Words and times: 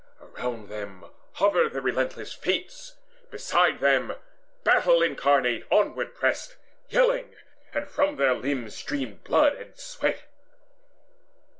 Around 0.19 0.69
them 0.69 1.05
hovered 1.33 1.73
the 1.73 1.79
relentless 1.81 2.33
Fates; 2.33 2.95
Beside 3.29 3.79
them 3.81 4.15
Battle 4.63 5.03
incarnate 5.03 5.63
onward 5.69 6.15
pressed 6.15 6.55
Yelling, 6.89 7.35
and 7.71 7.87
from 7.87 8.15
their 8.15 8.33
limbs 8.33 8.75
streamed 8.75 9.23
blood 9.23 9.53
and 9.53 9.77
sweat. 9.77 10.23